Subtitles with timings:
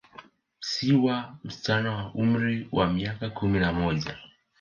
[0.59, 4.17] Siwa, msichana wa umri wa miaka kumi na moja.